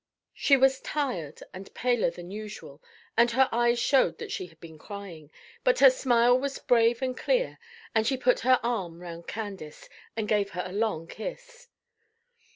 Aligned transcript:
She 0.33 0.57
was 0.57 0.79
tired 0.79 1.43
and 1.53 1.71
paler 1.75 2.09
than 2.09 2.31
usual, 2.31 2.81
and 3.15 3.29
her 3.29 3.47
eyes 3.51 3.77
showed 3.77 4.17
that 4.17 4.31
she 4.31 4.47
had 4.47 4.59
been 4.59 4.79
crying; 4.79 5.29
but 5.63 5.77
her 5.77 5.91
smile 5.91 6.39
was 6.39 6.57
brave 6.57 7.03
and 7.03 7.15
clear 7.15 7.59
as 7.93 8.07
she 8.07 8.17
put 8.17 8.39
her 8.39 8.59
arm 8.63 8.99
round 8.99 9.27
Candace, 9.27 9.89
and 10.17 10.27
gave 10.27 10.49
her 10.49 10.63
a 10.65 10.73
long 10.73 11.05
kiss. 11.05 11.67